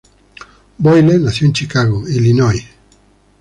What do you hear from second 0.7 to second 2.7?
Boyle nació en Chicago, Illinois.